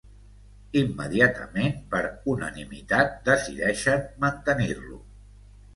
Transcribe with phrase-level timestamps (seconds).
[0.79, 2.01] Immediatament, per
[2.35, 5.01] unanimitat decideixen mantenir-lo.